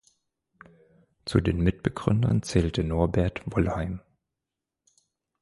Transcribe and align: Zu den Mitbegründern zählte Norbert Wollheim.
Zu 1.25 1.41
den 1.41 1.61
Mitbegründern 1.61 2.41
zählte 2.41 2.83
Norbert 2.83 3.43
Wollheim. 3.45 4.01